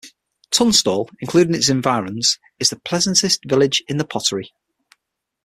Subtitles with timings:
[0.49, 4.51] Tunstall, including its environs, is the pleasantest village in the pottery.